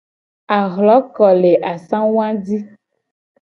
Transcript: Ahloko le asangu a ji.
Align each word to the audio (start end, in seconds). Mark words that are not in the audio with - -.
Ahloko 0.59 1.23
le 1.41 1.51
asangu 1.71 2.19
a 2.27 2.27
ji. 2.45 2.57